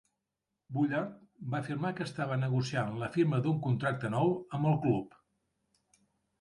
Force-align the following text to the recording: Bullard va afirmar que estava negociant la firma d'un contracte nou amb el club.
Bullard 0.77 1.19
va 1.51 1.59
afirmar 1.59 1.91
que 1.99 2.07
estava 2.07 2.39
negociant 2.45 2.97
la 3.03 3.11
firma 3.19 3.43
d'un 3.45 3.61
contracte 3.69 4.13
nou 4.17 4.35
amb 4.59 4.73
el 4.75 4.83
club. 4.89 5.17